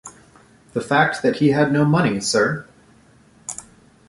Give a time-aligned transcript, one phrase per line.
[0.73, 2.65] The fact that he had no money, sir.